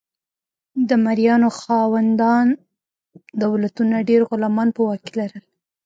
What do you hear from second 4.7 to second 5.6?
په واک کې لرل.